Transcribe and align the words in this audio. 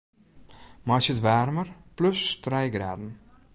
Meitsje 0.87 1.11
it 1.13 1.23
waarmer 1.25 1.67
plus 1.97 2.19
trije 2.43 2.71
graden. 2.75 3.11